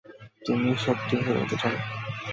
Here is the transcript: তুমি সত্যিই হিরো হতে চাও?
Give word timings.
তুমি 0.41 0.69
সত্যিই 0.83 1.21
হিরো 1.25 1.39
হতে 1.41 1.55
চাও? 1.61 1.75